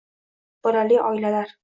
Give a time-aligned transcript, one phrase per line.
[0.63, 1.57] Bolali oilalar